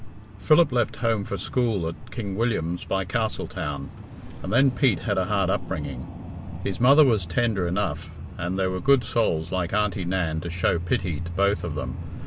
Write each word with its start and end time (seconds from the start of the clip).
IV. 0.39 0.45
Philip 0.47 0.71
left 0.71 0.95
home 0.95 1.23
for 1.23 1.37
school 1.37 1.87
at 1.87 2.09
King 2.09 2.35
William's 2.35 2.83
by 2.85 3.05
Castletown, 3.05 3.91
and 4.41 4.51
then 4.51 4.71
Pete 4.71 5.01
had 5.01 5.19
a 5.19 5.25
hard 5.25 5.51
upbringing. 5.51 6.07
His 6.63 6.81
mother 6.81 7.05
was 7.05 7.27
tender 7.27 7.67
enough, 7.67 8.09
and 8.35 8.57
there 8.57 8.71
were 8.71 8.79
good 8.81 9.03
souls 9.03 9.51
like 9.51 9.73
Aunty 9.73 10.03
Nan 10.03 10.41
to 10.41 10.49
show 10.49 10.79
pity 10.79 11.19
to 11.19 11.29
both 11.33 11.63
of 11.63 11.75
them. 11.75 11.97